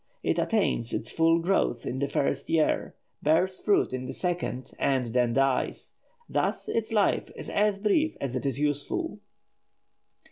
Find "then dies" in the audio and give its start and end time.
5.05-5.93